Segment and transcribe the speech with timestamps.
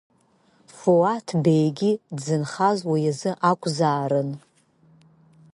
[0.75, 4.29] Фуаҭ Беигьы дзынхаз уи азы акәзаарын.